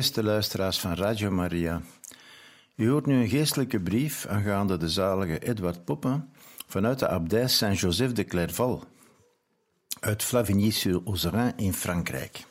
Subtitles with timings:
[0.00, 1.82] Beste luisteraars van Radio Maria,
[2.76, 6.28] u hoort nu een geestelijke brief aangaande de zalige Edward Poppen
[6.66, 8.84] vanuit de abdij Saint-Joseph de Clairval
[10.00, 12.44] uit Flavigny-sur-Ozerin in Frankrijk.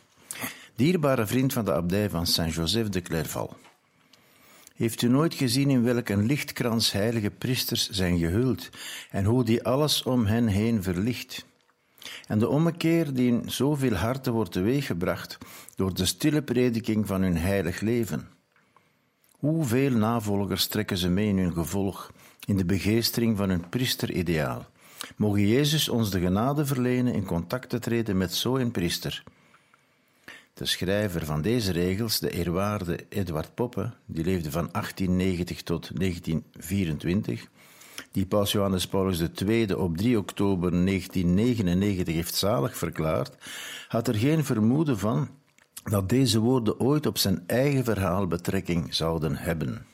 [0.75, 3.57] Dierbare vriend van de abdij van Saint-Joseph de Clairval.
[4.75, 8.69] Heeft u nooit gezien in welk een lichtkrans heilige priesters zijn gehuld
[9.11, 11.45] en hoe die alles om hen heen verlicht?
[12.27, 15.37] En de ommekeer die in zoveel harten wordt teweeggebracht
[15.75, 18.27] door de stille prediking van hun heilig leven.
[19.31, 22.11] Hoeveel navolgers trekken ze mee in hun gevolg,
[22.45, 24.67] in de begeestering van hun priesterideaal.
[25.15, 29.23] Mogen Jezus ons de genade verlenen in contact te treden met zo'n priester.
[30.53, 37.47] De schrijver van deze regels, de eerwaarde Edward Poppe, die leefde van 1890 tot 1924,
[38.11, 43.35] die Paus Johannes Paulus II op 3 oktober 1999 heeft zalig verklaard,
[43.87, 45.29] had er geen vermoeden van
[45.83, 49.85] dat deze woorden ooit op zijn eigen verhaal betrekking zouden hebben.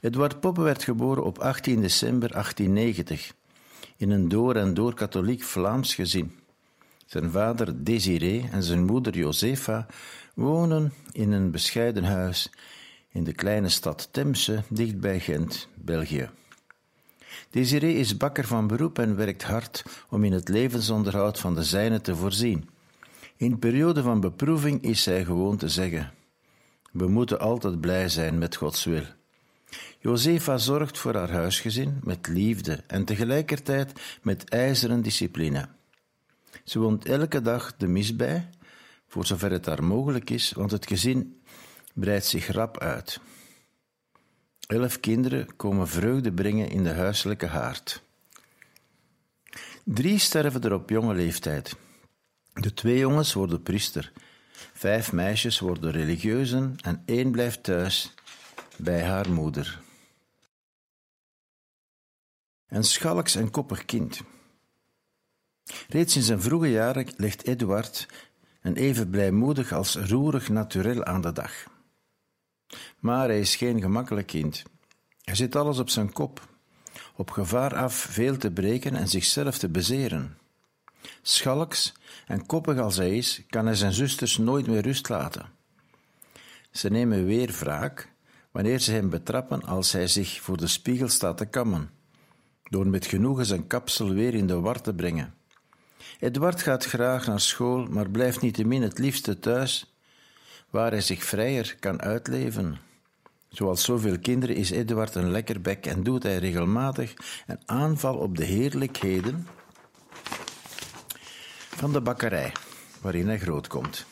[0.00, 3.32] Edward Poppe werd geboren op 18 december 1890
[3.96, 6.38] in een door en door katholiek Vlaams gezin.
[7.06, 9.86] Zijn vader Désiré en zijn moeder Josefa
[10.34, 12.50] wonen in een bescheiden huis
[13.08, 16.30] in de kleine stad Temse, dicht bij Gent, België.
[17.56, 22.00] Desiree is bakker van beroep en werkt hard om in het levensonderhoud van de zijne
[22.00, 22.68] te voorzien.
[23.36, 26.12] In periode van beproeving is zij gewoon te zeggen:
[26.92, 29.02] We moeten altijd blij zijn met Gods wil.
[29.98, 35.68] Josefa zorgt voor haar huisgezin met liefde en tegelijkertijd met ijzeren discipline.
[36.64, 38.50] Ze woont elke dag de mis bij,
[39.08, 41.40] voor zover het haar mogelijk is, want het gezin
[41.94, 43.20] breidt zich rap uit.
[44.66, 48.02] Elf kinderen komen vreugde brengen in de huiselijke haard.
[49.84, 51.76] Drie sterven er op jonge leeftijd.
[52.52, 54.12] De twee jongens worden priester,
[54.72, 58.14] vijf meisjes worden religieuzen en één blijft thuis
[58.76, 59.80] bij haar moeder.
[62.68, 64.20] Een schalks en koppig kind.
[65.88, 68.06] Reeds in zijn vroege jaren legt Eduard
[68.66, 71.66] een even blijmoedig als roerig naturel aan de dag.
[72.98, 74.62] Maar hij is geen gemakkelijk kind.
[75.24, 76.48] Hij zit alles op zijn kop,
[77.14, 80.38] op gevaar af veel te breken en zichzelf te bezeren.
[81.22, 81.94] Schalks
[82.26, 85.50] en koppig als hij is, kan hij zijn zusters nooit meer rust laten.
[86.70, 88.14] Ze nemen weer wraak
[88.50, 91.90] wanneer ze hem betrappen als hij zich voor de spiegel staat te kammen,
[92.62, 95.34] door met genoegen zijn kapsel weer in de war te brengen.
[96.18, 99.95] Edward gaat graag naar school, maar blijft niettemin het liefste thuis,
[100.76, 102.78] waar hij zich vrijer kan uitleven.
[103.48, 107.14] Zoals zoveel kinderen is Eduard een lekkerbek en doet hij regelmatig
[107.46, 109.46] een aanval op de heerlijkheden
[111.68, 112.52] van de bakkerij
[113.00, 114.06] waarin hij grootkomt.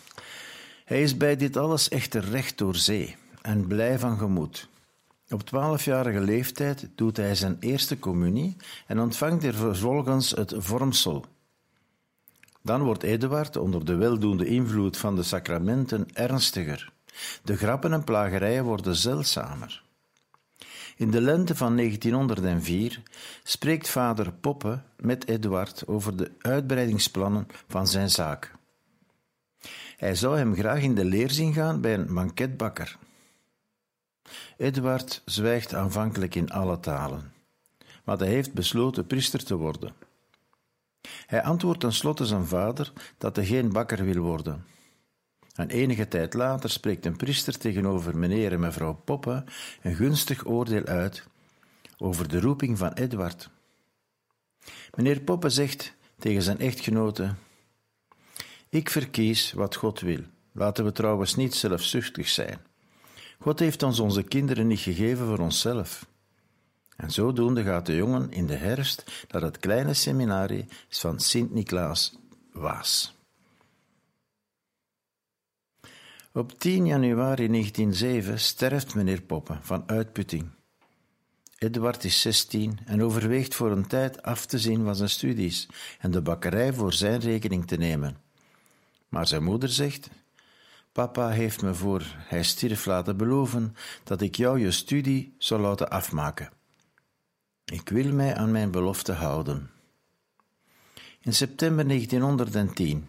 [0.85, 4.69] Hij is bij dit alles echter recht door zee en blij van gemoed.
[5.29, 11.25] Op twaalfjarige leeftijd doet hij zijn eerste communie en ontvangt er vervolgens het vormsel.
[12.67, 16.93] Dan wordt Eduard onder de weldoende invloed van de sacramenten ernstiger.
[17.43, 19.83] De grappen en plagerijen worden zeldzamer.
[20.97, 23.03] In de lente van 1904
[23.43, 28.53] spreekt vader Poppe met Eduard over de uitbreidingsplannen van zijn zaak.
[29.97, 32.97] Hij zou hem graag in de leer zien gaan bij een banketbakker.
[34.57, 37.33] Eduard zwijgt aanvankelijk in alle talen,
[38.05, 40.13] maar hij heeft besloten priester te worden.
[41.27, 44.65] Hij antwoordt tenslotte zijn vader dat hij geen bakker wil worden.
[45.55, 49.45] En enige tijd later spreekt een priester tegenover meneer en mevrouw Poppe
[49.83, 51.27] een gunstig oordeel uit
[51.99, 53.51] over de roeping van Edward.
[54.95, 57.35] Meneer Poppe zegt tegen zijn echtgenote:
[58.69, 60.21] Ik verkies wat God wil.
[60.53, 62.59] Laten we trouwens niet zelfzuchtig zijn.
[63.39, 66.07] God heeft ons onze kinderen niet gegeven voor onszelf.
[66.97, 72.19] En zodoende gaat de jongen in de herfst naar het kleine seminarie van Sint-Niklaas
[72.53, 73.15] Waas.
[76.33, 80.51] Op 10 januari 1907 sterft meneer Poppe van uitputting.
[81.59, 85.69] Edward is 16 en overweegt voor een tijd af te zien van zijn studies
[85.99, 88.17] en de bakkerij voor zijn rekening te nemen.
[89.09, 90.11] Maar zijn moeder zegt:
[90.93, 95.91] Papa heeft me voor hij stierf laten beloven dat ik jou je studie zou laten
[95.91, 96.51] afmaken.
[97.65, 99.71] Ik wil mij aan mijn belofte houden.
[101.21, 103.09] In september 1910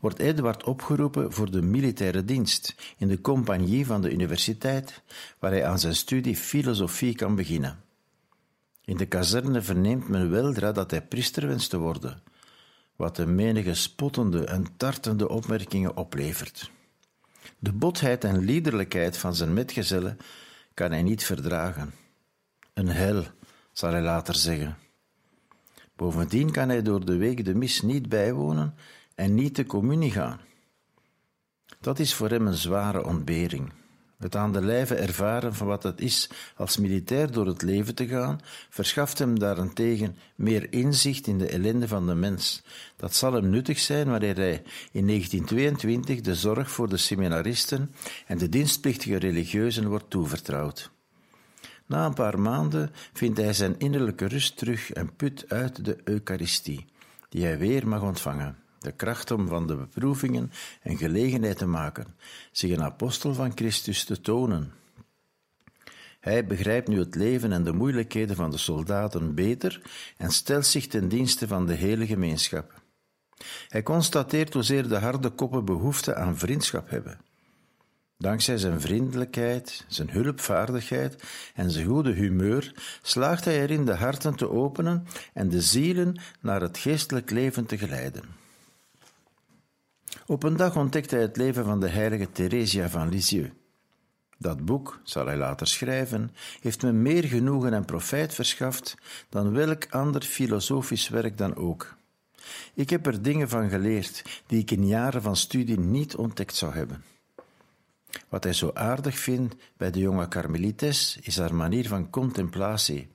[0.00, 5.02] wordt Edward opgeroepen voor de militaire dienst in de compagnie van de universiteit,
[5.38, 7.84] waar hij aan zijn studie filosofie kan beginnen.
[8.84, 12.22] In de kazerne verneemt men weldra dat hij priester wenst te worden,
[12.96, 16.70] wat de menige spottende en tartende opmerkingen oplevert.
[17.58, 20.18] De botheid en liederlijkheid van zijn metgezellen
[20.74, 21.94] kan hij niet verdragen.
[22.74, 23.24] Een hel,
[23.78, 24.76] zal hij later zeggen.
[25.96, 28.74] Bovendien kan hij door de week de mis niet bijwonen
[29.14, 30.40] en niet de communie gaan.
[31.80, 33.72] Dat is voor hem een zware ontbering.
[34.18, 38.06] Het aan de lijve ervaren van wat het is als militair door het leven te
[38.06, 38.40] gaan,
[38.70, 42.62] verschaft hem daarentegen meer inzicht in de ellende van de mens.
[42.96, 44.62] Dat zal hem nuttig zijn wanneer hij
[44.92, 47.94] in 1922 de zorg voor de seminaristen
[48.26, 50.94] en de dienstplichtige religieuzen wordt toevertrouwd.
[51.86, 56.84] Na een paar maanden vindt hij zijn innerlijke rust terug en put uit de Eucharistie,
[57.28, 58.56] die hij weer mag ontvangen
[58.86, 60.52] de kracht om van de beproevingen
[60.82, 62.16] een gelegenheid te maken,
[62.52, 64.72] zich een apostel van Christus te tonen.
[66.20, 69.82] Hij begrijpt nu het leven en de moeilijkheden van de soldaten beter
[70.16, 72.82] en stelt zich ten dienste van de hele gemeenschap.
[73.68, 77.20] Hij constateert hoezeer de harde koppen behoefte aan vriendschap hebben.
[78.18, 81.22] Dankzij zijn vriendelijkheid, zijn hulpvaardigheid
[81.54, 86.60] en zijn goede humeur slaagt hij erin de harten te openen en de zielen naar
[86.60, 88.24] het geestelijk leven te geleiden.
[90.26, 93.52] Op een dag ontdekt hij het leven van de heilige Theresia van Lisieux.
[94.38, 96.30] Dat boek, zal hij later schrijven,
[96.60, 98.96] heeft me meer genoegen en profijt verschaft
[99.28, 101.96] dan welk ander filosofisch werk dan ook.
[102.74, 106.74] Ik heb er dingen van geleerd die ik in jaren van studie niet ontdekt zou
[106.74, 107.04] hebben.
[108.28, 113.08] Wat hij zo aardig vindt bij de jonge Carmelites is haar manier van contemplatie,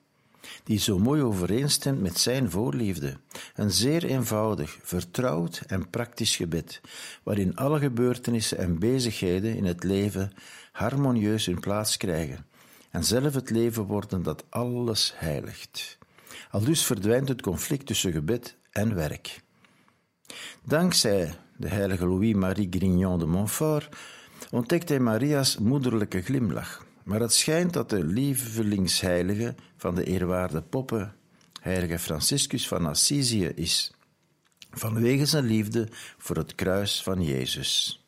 [0.64, 3.18] die zo mooi overeenstemt met zijn voorliefde.
[3.56, 6.82] Een zeer eenvoudig, vertrouwd en praktisch gebed,
[7.24, 10.32] waarin alle gebeurtenissen en bezigheden in het leven
[10.72, 12.46] harmonieus hun plaats krijgen
[12.92, 15.98] en zelf het leven worden dat alles heiligt.
[16.52, 19.42] Al dus verdwijnt het conflict tussen gebed en werk.
[20.64, 23.90] Dankzij de heilige Louis-Marie Grignon de Montfort
[24.52, 31.16] ontdekt hij Maria's moederlijke glimlach maar het schijnt dat de lievelingsheilige van de eerwaarde poppen
[31.62, 33.92] heilige Franciscus van Assisië is,
[34.72, 35.88] vanwege zijn liefde
[36.18, 38.04] voor het kruis van Jezus.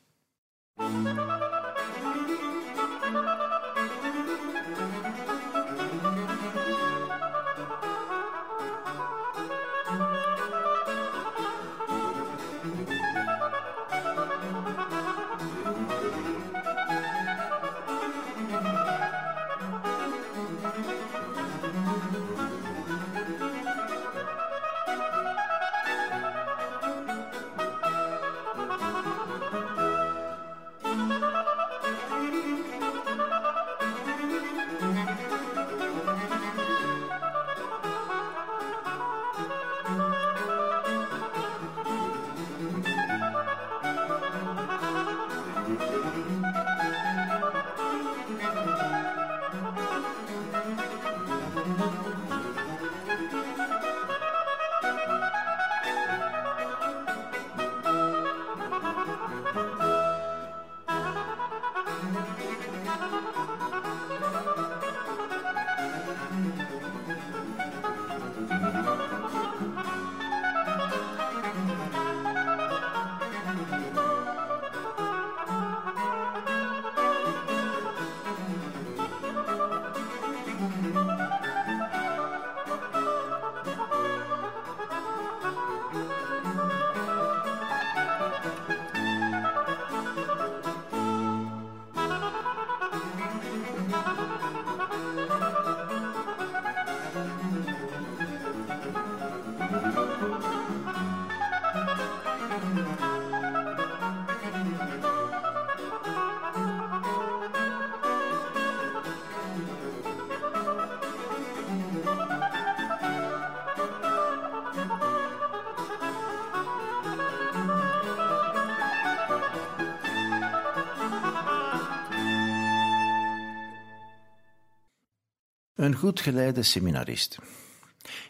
[125.84, 127.38] Een goed geleide seminarist.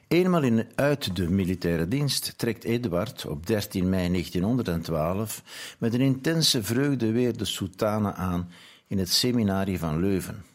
[0.08, 5.44] Eenmaal in, uit de militaire dienst trekt Eduard op 13 mei 1912
[5.78, 8.50] met een intense vreugde weer de soutane aan
[8.88, 10.46] in het seminarie van Leuven.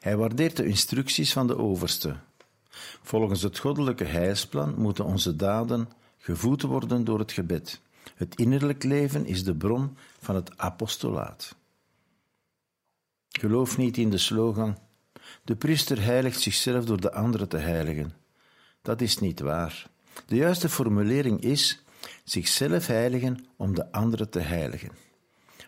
[0.00, 2.16] Hij waardeert de instructies van de overste.
[3.02, 5.88] Volgens het goddelijke heilsplan moeten onze daden
[6.18, 7.80] gevoed worden door het gebed.
[8.14, 11.56] Het innerlijk leven is de bron van het apostolaat.
[13.28, 14.78] Geloof niet in de slogan:
[15.44, 18.12] de priester heiligt zichzelf door de anderen te heiligen.
[18.82, 19.86] Dat is niet waar.
[20.26, 21.82] De juiste formulering is
[22.24, 24.90] zichzelf heiligen om de anderen te heiligen.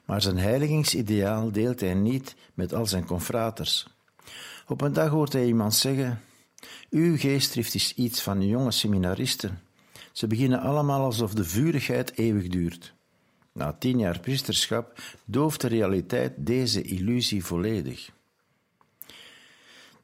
[0.04, 3.86] Maar zijn heiligingsideaal deelt hij niet met al zijn confraters.
[4.66, 6.20] Op een dag hoort hij iemand zeggen:
[6.90, 9.60] Uw geestdrift is iets van jonge seminaristen.
[10.12, 12.94] Ze beginnen allemaal alsof de vurigheid eeuwig duurt.
[13.52, 18.10] Na tien jaar priesterschap dooft de realiteit deze illusie volledig.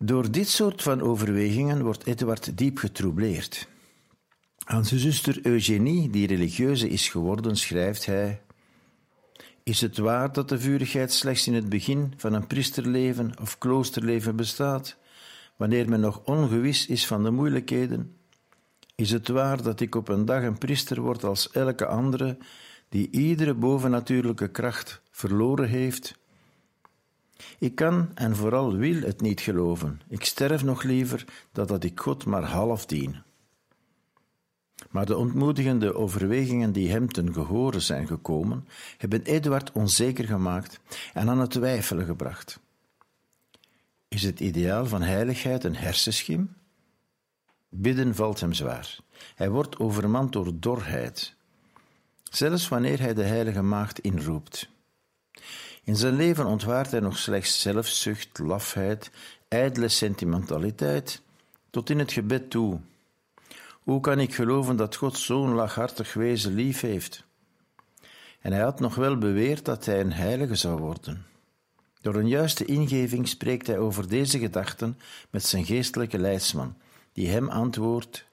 [0.05, 3.69] Door dit soort van overwegingen wordt Edward diep getroubleerd.
[4.65, 8.43] Aan zijn zuster Eugenie, die religieuze is geworden, schrijft hij:
[9.63, 14.37] Is het waar dat de vurigheid slechts in het begin van een priesterleven of kloosterleven
[14.37, 14.97] bestaat,
[15.57, 18.17] wanneer men nog ongewis is van de moeilijkheden?
[18.95, 22.37] Is het waar dat ik op een dag een priester word als elke andere,
[22.89, 26.21] die iedere bovennatuurlijke kracht verloren heeft?
[27.59, 30.01] Ik kan en vooral wil het niet geloven.
[30.09, 33.17] Ik sterf nog liever dan dat ik God maar half dien.
[34.91, 38.69] Maar de ontmoedigende overwegingen die hem ten gehore zijn gekomen,
[38.99, 40.81] hebben Eduard onzeker gemaakt
[41.13, 42.61] en aan het twijfelen gebracht.
[44.09, 46.55] Is het ideaal van heiligheid een hersenschim?
[47.69, 48.99] Bidden valt hem zwaar.
[49.35, 51.35] Hij wordt overmand door dorheid,
[52.31, 54.69] zelfs wanneer hij de heilige maagd inroept.
[55.85, 59.11] In zijn leven ontwaart hij nog slechts zelfzucht, lafheid,
[59.49, 61.23] ijdele sentimentaliteit,
[61.71, 62.81] tot in het gebed toe.
[63.83, 67.25] Hoe kan ik geloven dat God zo'n laaghartig wezen lief heeft?
[68.41, 71.27] En hij had nog wel beweerd dat hij een heilige zou worden.
[72.01, 74.99] Door een juiste ingeving spreekt hij over deze gedachten
[75.31, 76.77] met zijn geestelijke leidsman,
[77.12, 78.25] die hem antwoordt: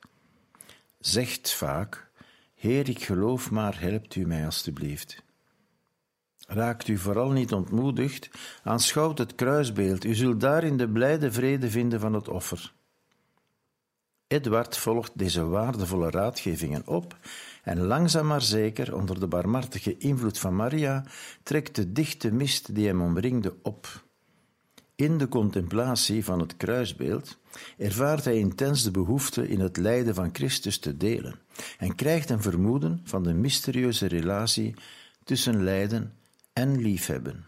[0.99, 2.09] Zegt vaak:
[2.55, 5.23] Heer, ik geloof, maar helpt u mij alstublieft.
[6.51, 8.29] Raakt u vooral niet ontmoedigd,
[8.63, 10.05] aanschouwt het kruisbeeld.
[10.05, 12.73] U zult daarin de blijde vrede vinden van het offer.
[14.27, 17.17] Edward volgt deze waardevolle raadgevingen op
[17.63, 21.05] en langzaam maar zeker, onder de barmhartige invloed van Maria,
[21.43, 24.03] trekt de dichte mist die hem omringde op.
[24.95, 27.37] In de contemplatie van het kruisbeeld
[27.77, 31.39] ervaart hij intens de behoefte in het lijden van Christus te delen
[31.77, 34.73] en krijgt een vermoeden van de mysterieuze relatie
[35.23, 36.13] tussen lijden
[36.59, 37.45] en liefhebben.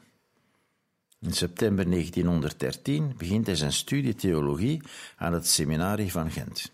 [1.20, 4.82] In september 1913 begint hij zijn studie theologie
[5.16, 6.72] aan het seminarie van Gent.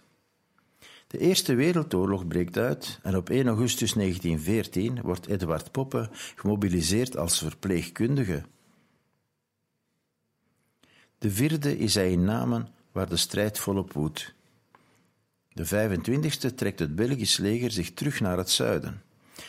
[1.07, 7.37] De Eerste Wereldoorlog breekt uit en op 1 augustus 1914 wordt Edward Poppe gemobiliseerd als
[7.37, 8.43] verpleegkundige.
[11.17, 14.33] De vierde is hij in Namen, waar de strijd volop woedt.
[15.49, 19.01] De 25e trekt het Belgisch leger zich terug naar het zuiden.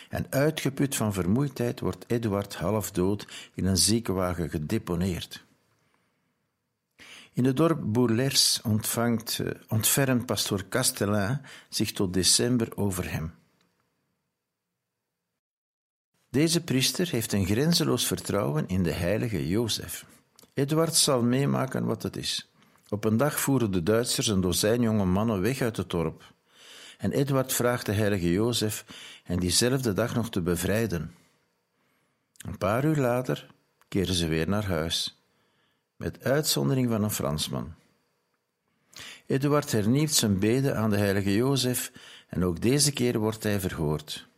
[0.08, 5.46] En uitgeput van vermoeidheid wordt Eduard half dood in een ziekenwagen gedeponeerd.
[7.32, 13.34] In het dorp Bourlers ontvangt, uh, ontfermt pastoor Castellin zich tot december over hem.
[16.30, 20.04] Deze priester heeft een grenzeloos vertrouwen in de heilige Jozef.
[20.54, 22.50] Eduard zal meemaken wat het is.
[22.88, 26.34] Op een dag voeren de Duitsers een dozijn jonge mannen weg uit het dorp.
[26.98, 28.84] En Edward vraagt de heilige Jozef
[29.22, 31.14] hen diezelfde dag nog te bevrijden.
[32.46, 33.46] Een paar uur later
[33.88, 35.22] keren ze weer naar huis,
[35.96, 37.74] met uitzondering van een Fransman.
[39.26, 41.92] Eduard hernieuwt zijn beden aan de heilige Jozef
[42.28, 44.28] en ook deze keer wordt hij verhoord.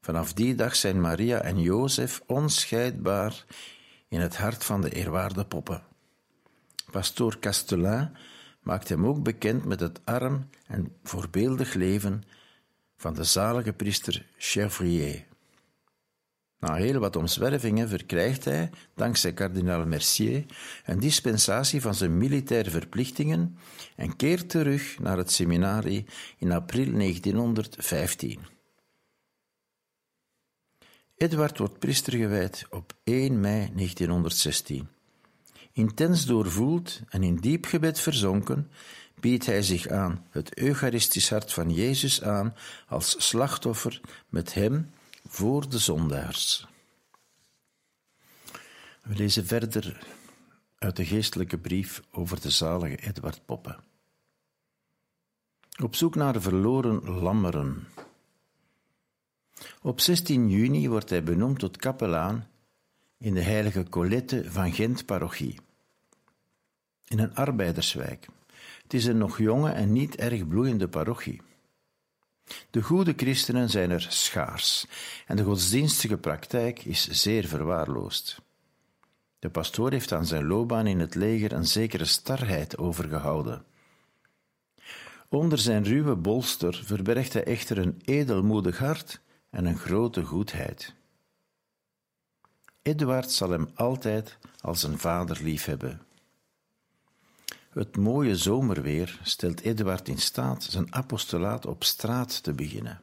[0.00, 3.44] Vanaf die dag zijn Maria en Jozef onscheidbaar
[4.08, 5.82] in het hart van de eerwaarde poppen.
[6.90, 8.16] Pastoor Castellin
[8.70, 12.22] maakt hem ook bekend met het arm en voorbeeldig leven
[12.96, 15.24] van de zalige priester Chevrier.
[16.58, 20.44] Na heel wat omzwervingen verkrijgt hij, dankzij kardinaal Mercier,
[20.84, 23.58] een dispensatie van zijn militaire verplichtingen
[23.96, 26.06] en keert terug naar het seminarie
[26.38, 28.40] in april 1915.
[31.16, 34.88] Edward wordt priester gewijd op 1 mei 1916.
[35.80, 38.70] Intens doorvoeld en in diep gebed verzonken,
[39.20, 42.54] biedt hij zich aan het Eucharistisch hart van Jezus aan
[42.88, 44.90] als slachtoffer met hem
[45.28, 46.66] voor de zondaars.
[49.02, 50.06] We lezen verder
[50.78, 53.78] uit de geestelijke brief over de zalige Edward Poppe.
[55.82, 57.86] Op zoek naar verloren lammeren.
[59.82, 62.48] Op 16 juni wordt hij benoemd tot kapelaan
[63.18, 65.68] in de heilige Colette van Gent parochie.
[67.10, 68.26] In een arbeiderswijk.
[68.82, 71.42] Het is een nog jonge en niet erg bloeiende parochie.
[72.70, 74.86] De goede christenen zijn er schaars
[75.26, 78.40] en de godsdienstige praktijk is zeer verwaarloosd.
[79.38, 83.64] De pastoor heeft aan zijn loopbaan in het leger een zekere starheid overgehouden.
[85.28, 90.94] Onder zijn ruwe bolster verbergt hij echter een edelmoedig hart en een grote goedheid.
[92.82, 96.08] Eduard zal hem altijd als een vader liefhebben.
[97.70, 103.00] Het mooie zomerweer stelt Eduard in staat zijn apostolaat op straat te beginnen.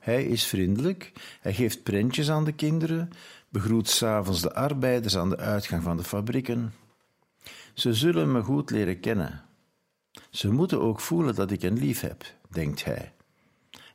[0.00, 3.10] Hij is vriendelijk, hij geeft prentjes aan de kinderen,
[3.48, 6.74] begroet s'avonds de arbeiders aan de uitgang van de fabrieken.
[7.74, 9.44] Ze zullen me goed leren kennen.
[10.30, 13.12] Ze moeten ook voelen dat ik een lief heb, denkt hij.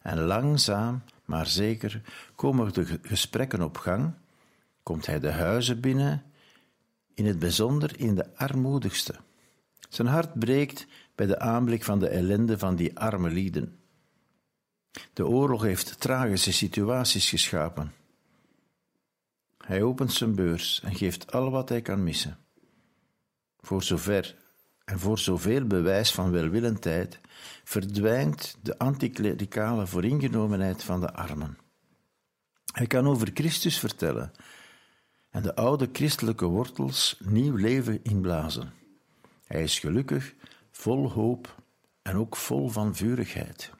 [0.01, 2.01] En langzaam, maar zeker,
[2.35, 4.13] komen de gesprekken op gang,
[4.83, 6.23] komt hij de huizen binnen,
[7.13, 9.15] in het bijzonder in de armoedigste.
[9.93, 13.79] Zijn hart breekt bij de aanblik van de ellende van die arme lieden.
[15.13, 17.93] De oorlog heeft tragische situaties geschapen.
[19.57, 22.37] Hij opent zijn beurs en geeft al wat hij kan missen.
[23.59, 24.35] Voor zover
[24.85, 27.19] en voor zoveel bewijs van welwillendheid
[27.63, 31.57] verdwijnt de anticlericale vooringenomenheid van de armen.
[32.71, 34.31] Hij kan over Christus vertellen
[35.29, 38.81] en de oude christelijke wortels nieuw leven inblazen.
[39.43, 40.33] Hij is gelukkig,
[40.71, 41.61] vol hoop
[42.01, 43.71] en ook vol van vurigheid.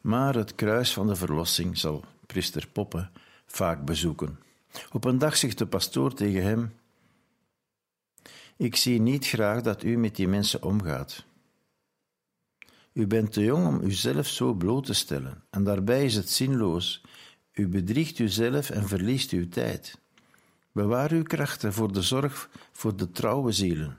[0.00, 3.10] Maar het kruis van de verlossing zal priester Poppe
[3.46, 4.38] vaak bezoeken.
[4.92, 6.72] Op een dag zegt de pastoor tegen hem:
[8.56, 11.24] Ik zie niet graag dat u met die mensen omgaat.
[12.92, 17.02] U bent te jong om uzelf zo bloot te stellen, en daarbij is het zinloos.
[17.52, 19.98] U bedriegt uzelf en verliest uw tijd.
[20.72, 23.98] Bewaar uw krachten voor de zorg voor de trouwe zielen.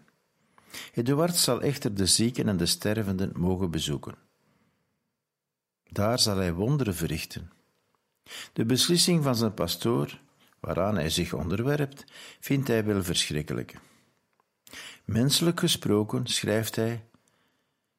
[0.93, 4.15] Eduard zal echter de zieken en de stervenden mogen bezoeken.
[5.83, 7.51] Daar zal hij wonderen verrichten.
[8.53, 10.19] De beslissing van zijn pastoor,
[10.59, 12.03] waaraan hij zich onderwerpt,
[12.39, 13.79] vindt hij wel verschrikkelijk.
[15.05, 17.05] Menselijk gesproken, schrijft hij,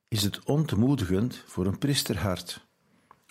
[0.08, 2.66] is het ontmoedigend voor een priesterhart.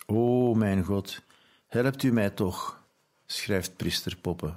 [0.06, 1.22] O mijn God,
[1.66, 2.84] helpt u mij toch,
[3.26, 4.54] schrijft priester Poppe.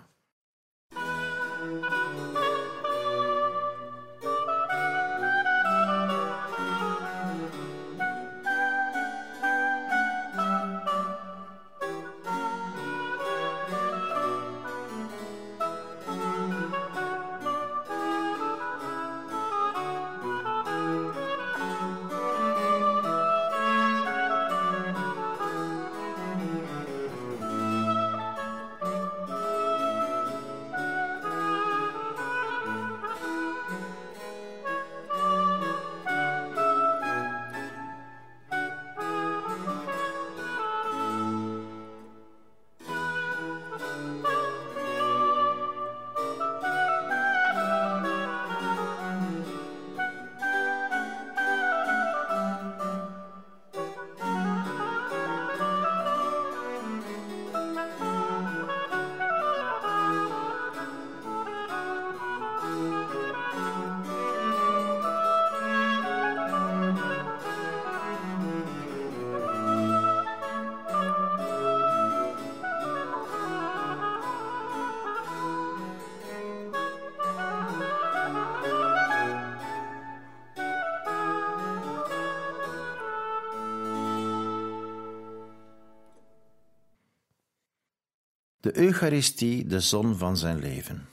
[88.66, 91.08] De Eucharistie de zon van zijn leven.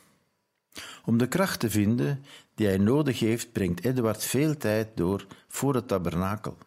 [1.04, 5.74] Om de kracht te vinden die hij nodig heeft, brengt Eduard veel tijd door voor
[5.74, 6.58] het tabernakel.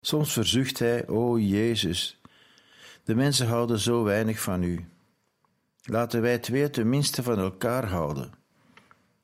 [0.00, 2.20] Soms verzucht hij: O Jezus,
[3.04, 4.88] de mensen houden zo weinig van u.
[5.82, 8.32] Laten wij twee tenminste van elkaar houden.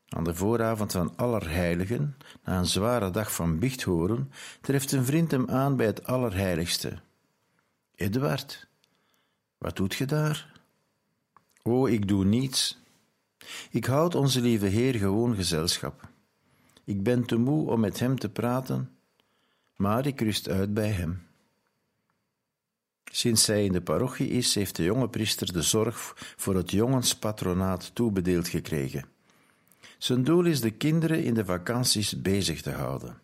[0.09, 5.51] Aan de vooravond van Allerheiligen, na een zware dag van bichthoren, treft een vriend hem
[5.51, 6.99] aan bij het Allerheiligste.
[7.95, 8.69] Eduard,
[9.59, 10.52] wat doet je daar?
[11.63, 12.81] O, ik doe niets.
[13.71, 16.09] Ik houd onze lieve Heer gewoon gezelschap.
[16.85, 18.91] Ik ben te moe om met Hem te praten,
[19.77, 21.27] maar ik rust uit bij Hem.
[23.05, 27.95] Sinds zij in de parochie is, heeft de jonge priester de zorg voor het jongenspatronaat
[27.95, 29.05] toebedeeld gekregen.
[29.99, 33.21] Zijn doel is de kinderen in de vakanties bezig te houden.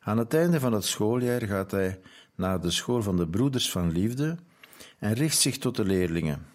[0.00, 2.00] Aan het einde van het schooljaar gaat hij
[2.34, 4.36] naar de school van de Broeders van Liefde
[4.98, 6.51] en richt zich tot de leerlingen.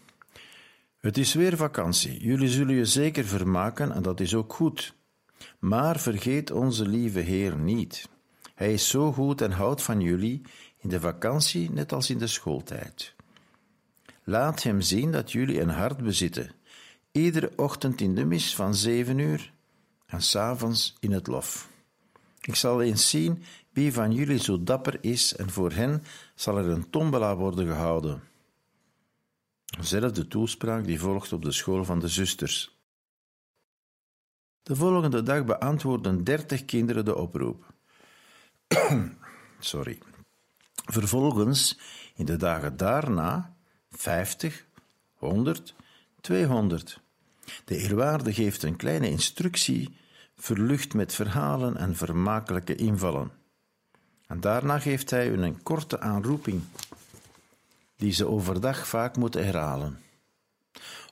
[0.98, 2.24] Het is weer vakantie.
[2.24, 4.96] Jullie zullen je zeker vermaken en dat is ook goed.
[5.60, 8.10] Maar vergeet onze lieve Heer niet.
[8.56, 10.42] Hij is zo goed en houdt van jullie
[10.78, 13.16] in de vakantie net als in de schooltijd.
[14.24, 16.52] Laat hem zien dat jullie een hart bezitten,
[17.12, 19.54] iedere ochtend in de mis van zeven uur
[20.06, 21.70] en s'avonds in het lof.
[22.42, 26.04] Ik zal eens zien wie van jullie zo dapper is en voor hen
[26.36, 28.22] zal er een tombola worden gehouden.
[29.80, 32.78] Zelfde toespraak die volgt op de school van de zusters.
[34.64, 37.74] De volgende dag beantwoorden dertig kinderen de oproep.
[39.60, 39.98] Sorry.
[40.74, 41.80] Vervolgens,
[42.16, 43.56] in de dagen daarna,
[43.90, 44.66] 50,
[45.14, 45.76] 100,
[46.22, 47.00] 200.
[47.66, 49.98] De eerwaarde geeft een kleine instructie,
[50.36, 53.32] verlucht met verhalen en vermakelijke invallen.
[54.28, 56.62] En daarna geeft hij hun een korte aanroeping,
[57.98, 60.00] die ze overdag vaak moeten herhalen.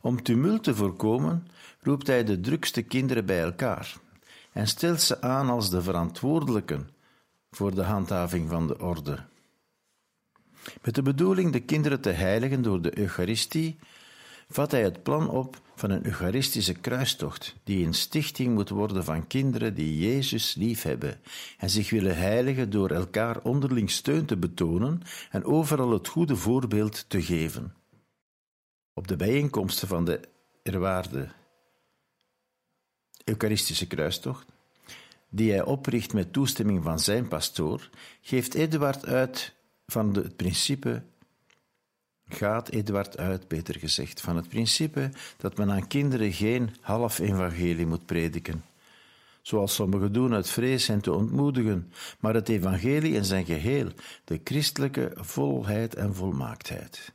[0.02, 1.48] Om tumult te voorkomen,
[1.80, 3.95] roept hij de drukste kinderen bij elkaar
[4.52, 6.89] en stelt ze aan als de verantwoordelijken
[7.52, 9.24] voor de handhaving van de orde.
[10.82, 13.80] Met de bedoeling de kinderen te heiligen door de Eucharistie,
[14.47, 19.27] vat hij het plan op van een Eucharistische kruistocht, die een stichting moet worden van
[19.27, 21.19] kinderen die Jezus liefhebben
[21.58, 27.10] en zich willen heiligen door elkaar onderling steun te betonen en overal het goede voorbeeld
[27.10, 27.75] te geven.
[28.93, 30.19] Op de bijeenkomsten van de
[30.63, 31.27] erwaarde
[33.23, 34.45] Eucharistische kruistocht,
[35.29, 37.89] die hij opricht met toestemming van zijn pastoor,
[38.21, 39.55] geeft Eduard uit
[39.86, 41.03] van het principe,
[42.29, 47.85] gaat Eduard uit, beter gezegd, van het principe dat men aan kinderen geen half evangelie
[47.85, 48.63] moet prediken,
[49.41, 53.88] zoals sommigen doen uit vrees hen te ontmoedigen, maar het evangelie in zijn geheel,
[54.23, 57.13] de christelijke volheid en volmaaktheid.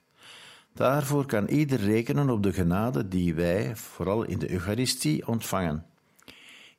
[0.74, 5.86] Daarvoor kan ieder rekenen op de genade die wij, vooral in de Eucharistie, ontvangen.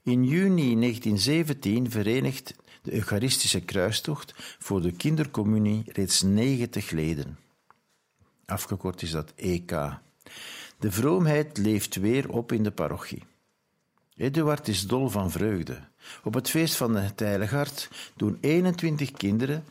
[0.03, 7.37] In juni 1917 verenigt de Eucharistische kruistocht voor de kindercommunie reeds 90 leden.
[8.51, 9.71] Afgekort is dat EK.
[10.79, 13.23] De vroomheid leeft weer op in de parochie.
[14.15, 15.79] Eduard is dol van vreugde.
[16.23, 19.63] Op het feest van het Heilige Hart doen 21 kinderen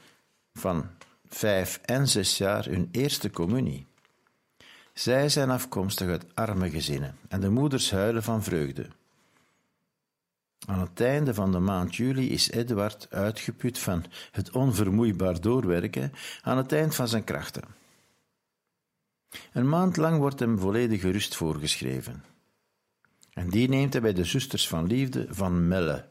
[0.55, 0.87] van
[1.29, 3.87] 5 en 6 jaar hun eerste communie.
[4.93, 8.87] Zij zijn afkomstig uit arme gezinnen en de moeders huilen van vreugde.
[10.67, 16.13] Aan het einde van de maand juli is Edward uitgeput van het onvermoeibaar doorwerken
[16.43, 17.80] aan het eind van zijn krachten.
[19.53, 22.25] Een maand lang wordt hem volledige rust voorgeschreven.
[23.33, 26.09] En die neemt hij bij de zusters van liefde van Melle.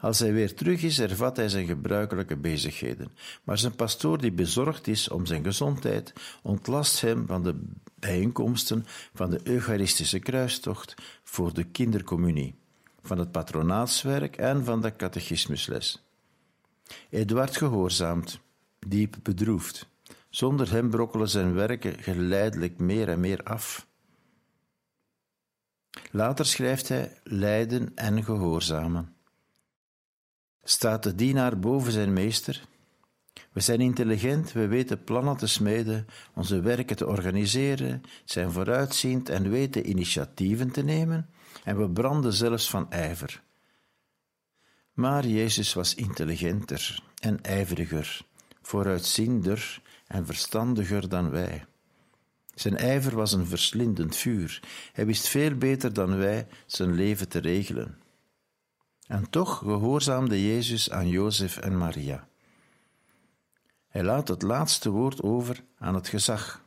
[0.00, 3.12] Als hij weer terug is, hervat hij zijn gebruikelijke bezigheden.
[3.44, 7.60] Maar zijn pastoor, die bezorgd is om zijn gezondheid, ontlast hem van de
[7.94, 12.54] bijeenkomsten van de Eucharistische kruistocht voor de kindercommunie
[13.02, 16.02] van het patronaatswerk en van de catechismusles.
[17.10, 18.40] Eduard gehoorzaamt,
[18.86, 19.88] diep bedroefd.
[20.30, 23.86] Zonder hem brokkelen zijn werken geleidelijk meer en meer af.
[26.10, 29.14] Later schrijft hij lijden en gehoorzamen.
[30.62, 32.68] Staat de dienaar boven zijn meester?
[33.52, 39.50] We zijn intelligent, we weten plannen te smeden, onze werken te organiseren, zijn vooruitziend en
[39.50, 41.30] weten initiatieven te nemen
[41.64, 43.42] en we branden zelfs van ijver.
[44.92, 48.20] Maar Jezus was intelligenter en ijveriger,
[48.62, 51.64] vooruitziender en verstandiger dan wij.
[52.54, 54.62] Zijn ijver was een verslindend vuur.
[54.92, 57.98] Hij wist veel beter dan wij zijn leven te regelen.
[59.06, 62.28] En toch gehoorzaamde Jezus aan Jozef en Maria.
[63.88, 66.64] Hij laat het laatste woord over aan het gezag.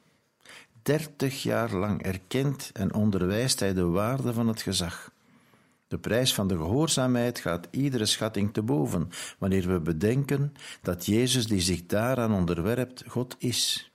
[0.82, 5.12] Dertig jaar lang erkent en onderwijst hij de waarde van het gezag.
[5.93, 11.47] De prijs van de gehoorzaamheid gaat iedere schatting te boven, wanneer we bedenken dat Jezus
[11.47, 13.91] die zich daaraan onderwerpt, God is.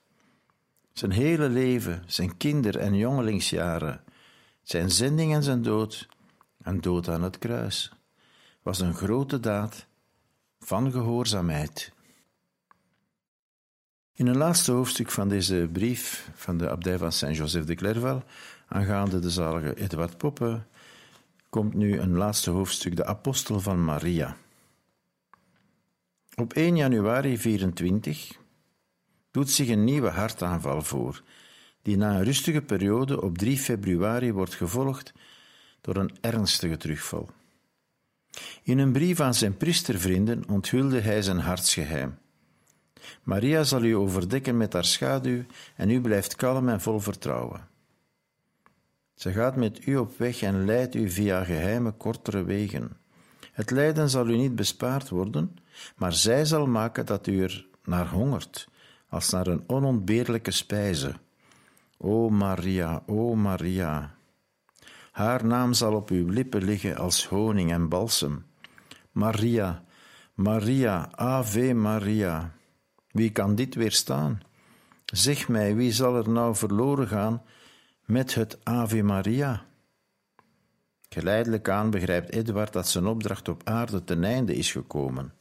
[0.93, 4.01] Zijn hele leven, zijn kinder- en jongelingsjaren,
[4.63, 6.09] zijn zending en zijn dood,
[6.63, 7.93] en dood aan het kruis,
[8.63, 9.87] was een grote daad
[10.59, 11.93] van gehoorzaamheid.
[14.15, 18.23] In een laatste hoofdstuk van deze brief van de abdij van Saint-Joseph de Clairval,
[18.69, 20.61] aangaande de zalige Edward Poppe,
[21.51, 24.37] komt nu een laatste hoofdstuk, de Apostel van Maria.
[26.35, 28.39] Op 1 januari 24,
[29.31, 31.23] doet zich een nieuwe hartaanval voor,
[31.83, 35.13] die na een rustige periode op 3 februari wordt gevolgd
[35.81, 37.29] door een ernstige terugval.
[38.63, 42.19] In een brief aan zijn priestervrienden onthulde hij zijn hartsgeheim.
[43.23, 45.45] Maria zal u overdekken met haar schaduw
[45.77, 47.69] en u blijft kalm en vol vertrouwen.
[49.19, 52.97] Ze gaat met u op weg en leidt u via geheime, kortere wegen.
[53.53, 55.57] Het lijden zal u niet bespaard worden,
[55.97, 58.69] maar zij zal maken dat u er naar hongert,
[59.09, 61.15] als naar een onontbeerlijke spijze.
[61.97, 64.15] O Maria, o Maria.
[65.13, 68.47] Haar naam zal op uw lippen liggen als honing en balsem.
[69.13, 69.85] Maria,
[70.35, 72.53] Maria, Ave Maria.
[73.11, 74.41] Wie kan dit weerstaan?
[75.05, 77.43] Zeg mij, wie zal er nou verloren gaan
[78.09, 79.65] met het Ave Maria?
[81.09, 85.35] Geleidelijk aan begrijpt Edward dat zijn opdracht op aarde ten einde is gekomen.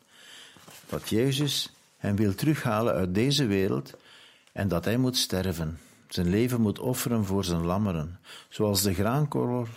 [0.85, 3.93] Dat Jezus hem wil terughalen uit deze wereld
[4.51, 9.67] en dat hij moet sterven, zijn leven moet offeren voor zijn lammeren, zoals de graankorrel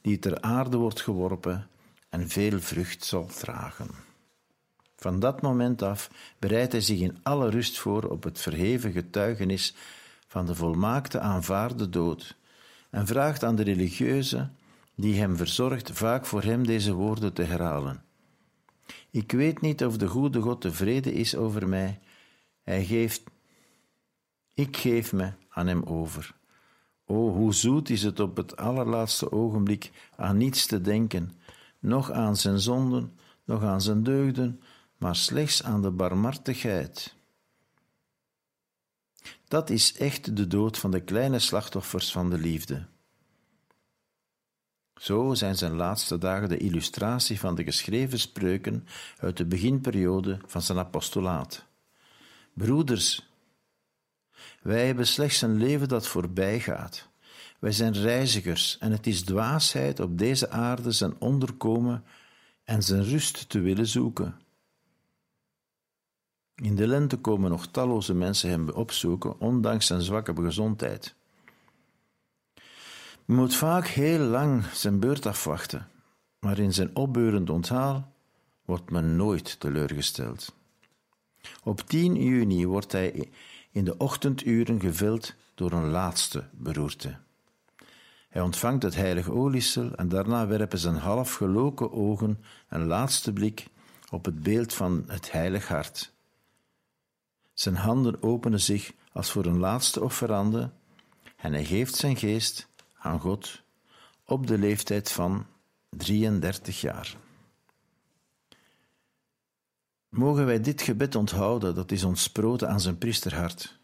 [0.00, 1.68] die ter aarde wordt geworpen
[2.08, 3.90] en veel vrucht zal dragen.
[4.96, 9.74] Van dat moment af bereidt hij zich in alle rust voor op het verheven getuigenis
[10.30, 12.36] van de volmaakte aanvaarde dood
[12.90, 14.50] en vraagt aan de religieuze
[14.94, 18.04] die hem verzorgt vaak voor hem deze woorden te herhalen.
[19.10, 21.98] Ik weet niet of de goede God tevreden is over mij.
[22.62, 23.22] Hij geeft,
[24.54, 26.34] ik geef me aan hem over.
[27.04, 31.32] O, hoe zoet is het op het allerlaatste ogenblik aan niets te denken,
[31.78, 34.60] nog aan zijn zonden, nog aan zijn deugden,
[34.96, 37.18] maar slechts aan de barmhartigheid.
[39.48, 42.86] Dat is echt de dood van de kleine slachtoffers van de liefde.
[44.94, 48.86] Zo zijn zijn laatste dagen de illustratie van de geschreven spreuken
[49.18, 51.64] uit de beginperiode van zijn apostolaat.
[52.52, 53.28] Broeders,
[54.62, 57.08] wij hebben slechts een leven dat voorbij gaat.
[57.58, 62.04] Wij zijn reizigers en het is dwaasheid op deze aarde zijn onderkomen
[62.64, 64.40] en zijn rust te willen zoeken.
[66.62, 71.14] In de lente komen nog talloze mensen hem opzoeken, ondanks zijn zwakke gezondheid.
[73.24, 75.88] Men moet vaak heel lang zijn beurt afwachten,
[76.38, 78.12] maar in zijn opbeurend onthaal
[78.64, 80.54] wordt men nooit teleurgesteld.
[81.62, 83.30] Op 10 juni wordt hij
[83.70, 87.16] in de ochtenduren geveld door een laatste beroerte.
[88.28, 93.66] Hij ontvangt het heilige oliesel en daarna werpen zijn half geloken ogen een laatste blik
[94.10, 96.12] op het beeld van het heilig hart.
[97.60, 100.70] Zijn handen openen zich als voor een laatste offerande
[101.36, 102.68] en hij geeft zijn geest
[102.98, 103.62] aan God
[104.24, 105.46] op de leeftijd van
[105.88, 107.16] 33 jaar.
[110.08, 113.78] Mogen wij dit gebed onthouden, dat is ontsproten aan zijn priesterhart.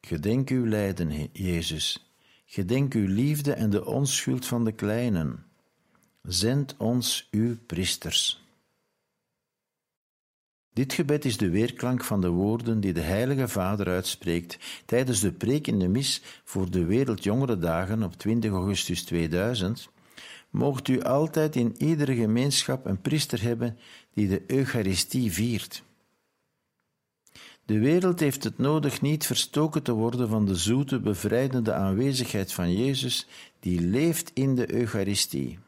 [0.00, 2.14] Gedenk uw lijden, Jezus.
[2.46, 5.46] Gedenk uw liefde en de onschuld van de kleinen.
[6.22, 8.43] Zend ons uw priesters.
[10.74, 15.32] Dit gebed is de weerklank van de woorden die de Heilige Vader uitspreekt tijdens de
[15.32, 19.88] preek in de mis voor de Wereldjongere Dagen op 20 augustus 2000.
[20.50, 23.78] Moogt u altijd in iedere gemeenschap een priester hebben
[24.14, 25.82] die de Eucharistie viert.
[27.64, 32.76] De wereld heeft het nodig niet verstoken te worden van de zoete, bevrijdende aanwezigheid van
[32.76, 33.26] Jezus,
[33.60, 35.58] die leeft in de Eucharistie.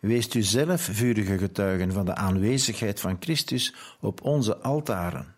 [0.00, 5.34] Weest u zelf vurige getuigen van de aanwezigheid van Christus op onze altaren.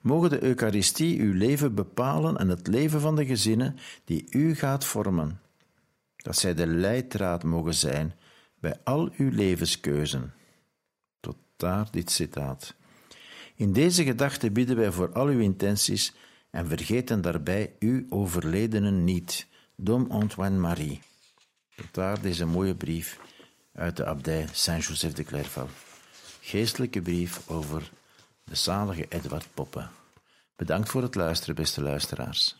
[0.00, 4.84] Mogen de Eucharistie uw leven bepalen en het leven van de gezinnen die u gaat
[4.84, 5.40] vormen.
[6.16, 8.14] Dat zij de leidraad mogen zijn
[8.60, 10.32] bij al uw levenskeuzen.
[11.20, 12.74] Tot daar dit citaat.
[13.54, 16.14] In deze gedachte bidden wij voor al uw intenties
[16.50, 19.46] en vergeten daarbij uw overledenen niet.
[19.76, 21.00] Dom Antoine Marie.
[21.76, 23.18] Tot daar deze mooie brief
[23.72, 25.68] uit de abdij Saint-Joseph de Clairval.
[26.40, 27.90] Geestelijke brief over
[28.44, 29.88] de zalige Edward Poppe.
[30.56, 32.59] Bedankt voor het luisteren, beste luisteraars.